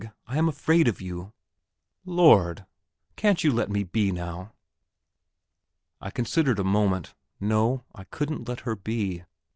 [0.25, 1.31] I am afraid of you!
[2.05, 2.65] Lord,
[3.15, 4.51] can't you let me be now!"
[6.01, 7.13] I considered a moment.
[7.39, 9.25] No, I couldn't let her be....